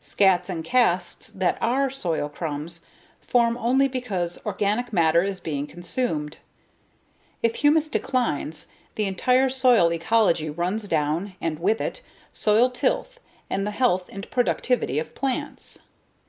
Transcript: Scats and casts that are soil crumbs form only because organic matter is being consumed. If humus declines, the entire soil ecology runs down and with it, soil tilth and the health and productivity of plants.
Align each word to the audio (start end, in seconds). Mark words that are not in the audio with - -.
Scats 0.00 0.48
and 0.48 0.62
casts 0.62 1.26
that 1.32 1.58
are 1.60 1.90
soil 1.90 2.28
crumbs 2.28 2.82
form 3.20 3.56
only 3.58 3.88
because 3.88 4.38
organic 4.46 4.92
matter 4.92 5.24
is 5.24 5.40
being 5.40 5.66
consumed. 5.66 6.38
If 7.42 7.56
humus 7.56 7.88
declines, 7.88 8.68
the 8.94 9.06
entire 9.06 9.50
soil 9.50 9.92
ecology 9.92 10.48
runs 10.48 10.86
down 10.86 11.34
and 11.40 11.58
with 11.58 11.80
it, 11.80 12.02
soil 12.30 12.70
tilth 12.70 13.18
and 13.50 13.66
the 13.66 13.72
health 13.72 14.08
and 14.12 14.30
productivity 14.30 15.00
of 15.00 15.12
plants. 15.16 15.80